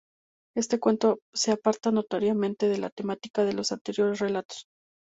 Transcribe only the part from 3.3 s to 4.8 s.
de los anteriores relatos.